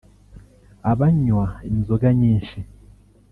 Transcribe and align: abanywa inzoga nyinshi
abanywa 0.91 1.45
inzoga 1.69 2.07
nyinshi 2.19 2.59